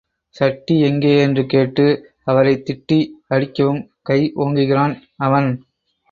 [0.35, 1.85] சட்டி எங்கே என்று கேட்டு,
[2.23, 2.97] அவரைத் திட்டி
[3.27, 3.81] அடிக்கவும்
[4.01, 4.95] கை ஓங்குகிறான்
[5.17, 5.49] அவன்.